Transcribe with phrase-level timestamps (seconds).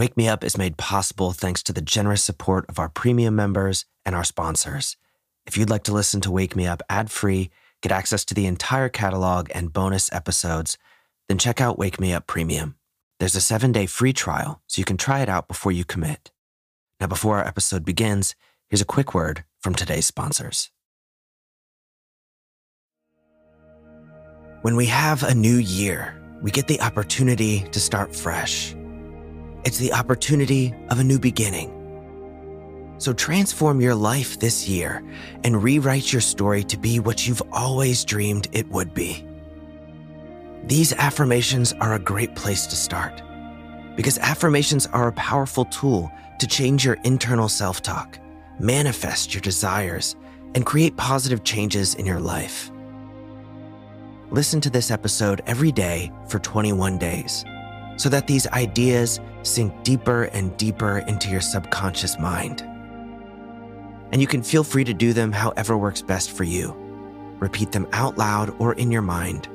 [0.00, 3.84] Wake Me Up is made possible thanks to the generous support of our premium members
[4.06, 4.96] and our sponsors.
[5.44, 7.50] If you'd like to listen to Wake Me Up ad free,
[7.82, 10.78] get access to the entire catalog and bonus episodes,
[11.28, 12.76] then check out Wake Me Up Premium.
[13.18, 16.30] There's a seven day free trial, so you can try it out before you commit.
[16.98, 18.34] Now, before our episode begins,
[18.70, 20.70] here's a quick word from today's sponsors.
[24.62, 28.74] When we have a new year, we get the opportunity to start fresh.
[29.62, 31.76] It's the opportunity of a new beginning.
[32.96, 35.04] So transform your life this year
[35.44, 39.26] and rewrite your story to be what you've always dreamed it would be.
[40.64, 43.22] These affirmations are a great place to start
[43.96, 48.18] because affirmations are a powerful tool to change your internal self talk,
[48.58, 50.16] manifest your desires,
[50.54, 52.70] and create positive changes in your life.
[54.30, 57.44] Listen to this episode every day for 21 days
[58.00, 62.62] so that these ideas sink deeper and deeper into your subconscious mind.
[64.10, 66.74] And you can feel free to do them however works best for you.
[67.40, 69.48] Repeat them out loud or in your mind.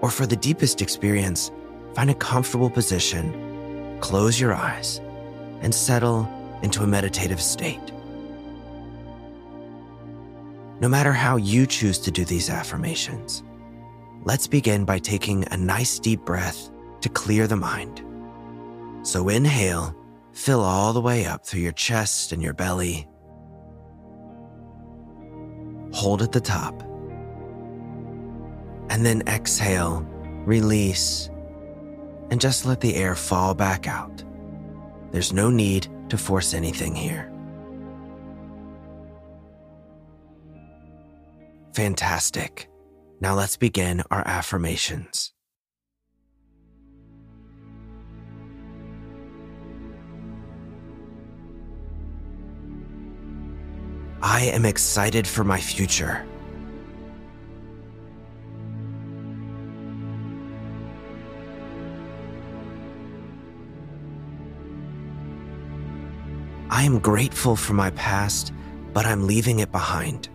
[0.00, 1.50] Or for the deepest experience,
[1.94, 5.02] find a comfortable position, close your eyes,
[5.60, 6.26] and settle
[6.62, 7.92] into a meditative state.
[10.80, 13.42] No matter how you choose to do these affirmations,
[14.24, 16.70] let's begin by taking a nice deep breath
[17.08, 18.02] to clear the mind.
[19.02, 19.94] So inhale,
[20.32, 23.08] fill all the way up through your chest and your belly.
[25.92, 26.82] Hold at the top.
[28.90, 30.06] And then exhale,
[30.44, 31.30] release,
[32.30, 34.24] and just let the air fall back out.
[35.10, 37.32] There's no need to force anything here.
[41.72, 42.68] Fantastic.
[43.20, 45.32] Now let's begin our affirmations.
[54.22, 56.26] I am excited for my future.
[66.70, 68.52] I am grateful for my past,
[68.92, 70.28] but I'm leaving it behind.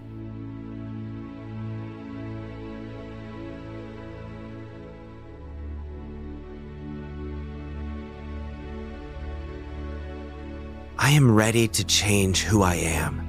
[10.97, 13.22] I am ready to change who I am.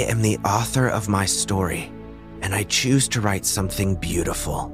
[0.00, 1.92] I am the author of my story,
[2.40, 4.72] and I choose to write something beautiful.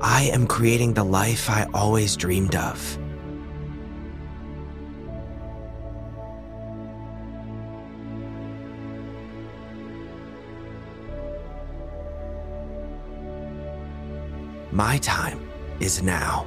[0.00, 2.98] I am creating the life I always dreamed of.
[14.72, 15.40] My time
[15.80, 16.46] is now.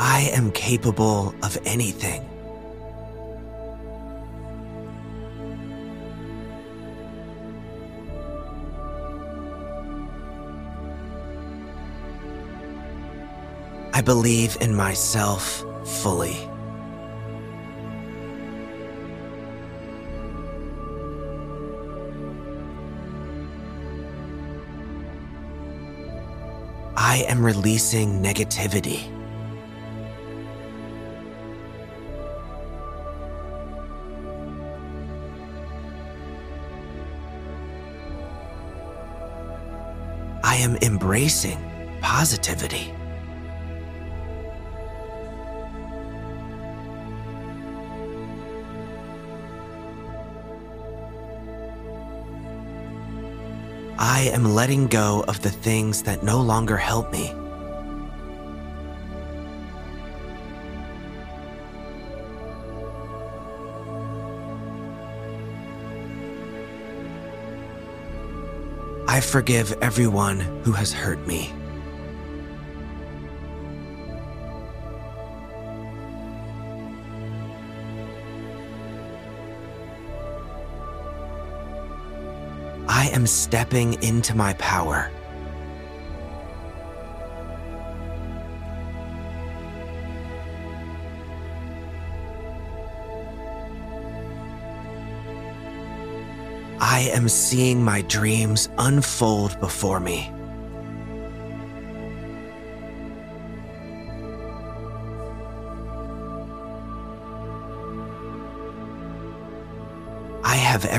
[0.00, 2.26] I am capable of anything.
[13.92, 16.49] I believe in myself fully.
[27.02, 29.00] I am releasing negativity.
[40.44, 41.58] I am embracing
[42.02, 42.92] positivity.
[54.02, 57.34] I am letting go of the things that no longer help me.
[69.06, 71.52] I forgive everyone who has hurt me.
[83.10, 85.10] am stepping into my power.
[96.80, 100.32] I am seeing my dreams unfold before me.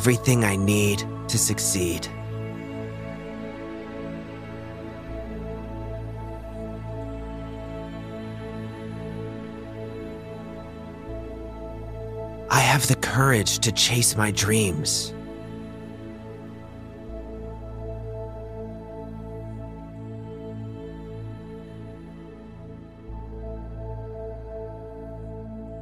[0.02, 2.08] Everything I need to succeed.
[12.50, 15.14] I have the courage to chase my dreams.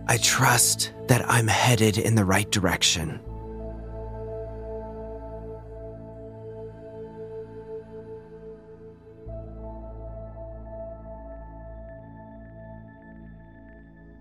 [0.09, 3.21] I trust that I'm headed in the right direction.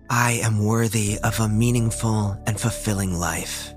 [0.09, 3.73] I am worthy of a meaningful and fulfilling life.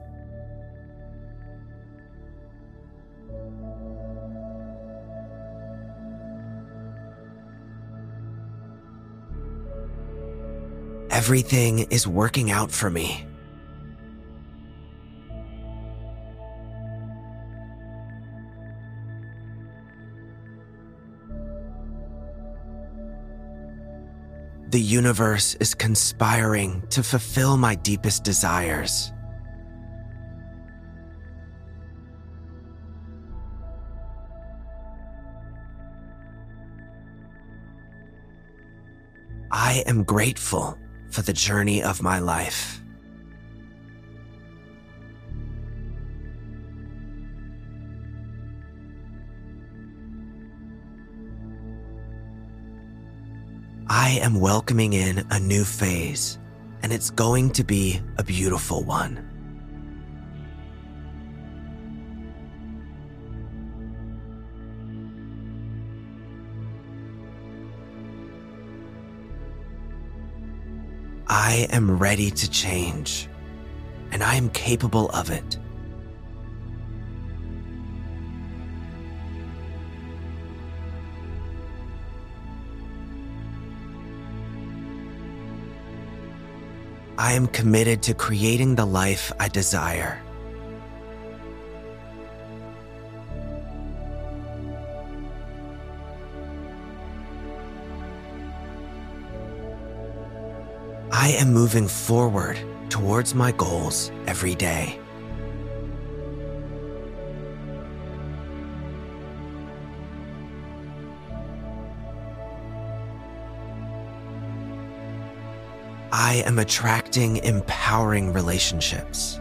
[11.11, 13.27] Everything is working out for me.
[24.73, 29.13] The universe is conspiring to fulfill my deepest desires.
[39.51, 40.79] I am grateful
[41.11, 42.82] for the journey of my life.
[53.95, 56.39] I am welcoming in a new phase,
[56.83, 59.19] and it's going to be a beautiful one.
[71.29, 73.29] I am ready to change,
[74.11, 75.59] and I am capable of it.
[87.19, 90.23] I am committed to creating the life I desire.
[101.13, 105.02] I am moving forward towards my goals every day.
[116.25, 119.41] I am attracting empowering relationships.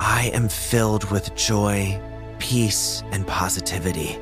[0.00, 2.02] I am filled with joy,
[2.40, 4.18] peace, and positivity.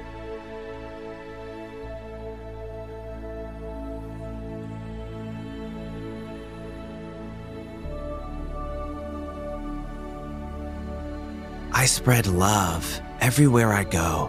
[11.87, 14.29] I spread love everywhere I go.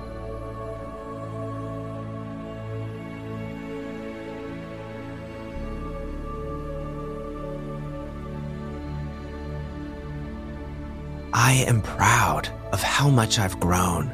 [11.34, 14.12] I am proud of how much I've grown.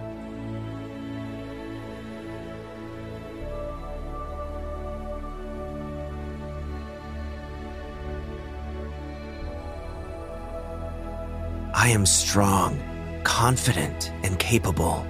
[11.73, 12.79] I am strong,
[13.23, 15.05] confident, and capable.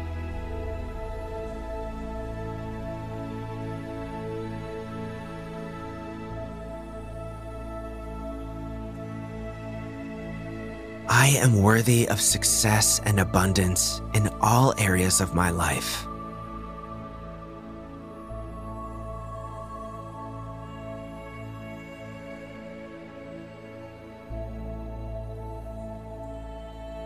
[11.09, 16.05] I am worthy of success and abundance in all areas of my life.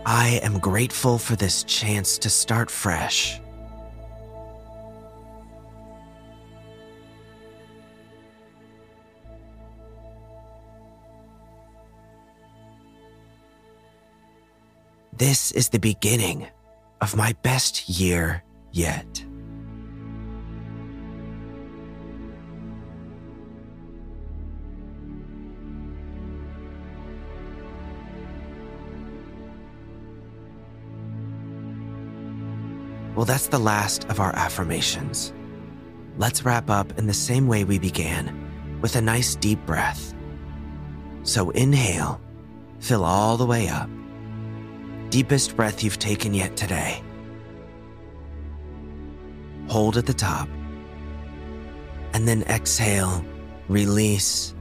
[0.08, 3.42] I am grateful for this chance to start fresh.
[15.12, 16.48] This is the beginning
[17.02, 19.27] of my best year yet.
[33.18, 35.34] Well, that's the last of our affirmations.
[36.20, 40.14] let's wrap up in the same way we began with a nice deep breath.
[41.24, 42.22] So inhale,
[42.80, 43.90] fill all the way up.
[45.10, 47.02] Deepest breath you've taken yet today.
[49.68, 50.48] Hold at the top.
[52.14, 53.26] And then exhale,
[53.68, 54.54] release.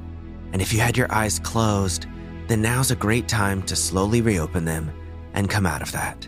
[0.54, 2.06] And if you had your eyes closed,
[2.48, 4.90] then now's a great time to slowly reopen them
[5.34, 6.26] and come out of that.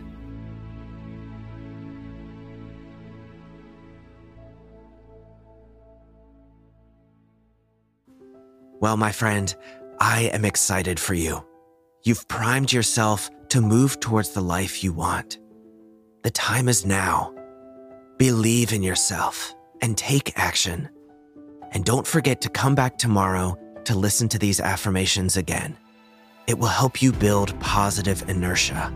[8.81, 9.53] Well, my friend,
[9.99, 11.45] I am excited for you.
[12.05, 15.39] You've primed yourself to move towards the life you want.
[16.23, 17.35] The time is now.
[18.19, 20.89] Believe in yourself and take action.
[21.73, 25.77] And don't forget to come back tomorrow to listen to these affirmations again.
[26.47, 28.93] It will help you build positive inertia.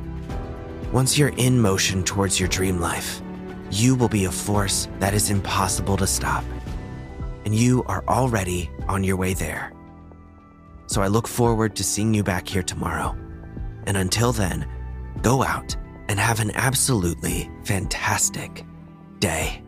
[0.93, 3.21] Once you're in motion towards your dream life,
[3.71, 6.45] you will be a force that is impossible to stop.
[7.45, 9.73] And you are already on your way there.
[10.87, 13.17] So I look forward to seeing you back here tomorrow.
[13.87, 14.69] And until then,
[15.23, 15.77] go out
[16.09, 18.65] and have an absolutely fantastic
[19.19, 19.63] day.